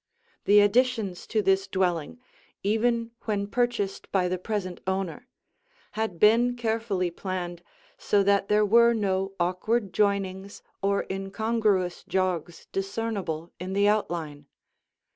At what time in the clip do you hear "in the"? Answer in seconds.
13.59-13.87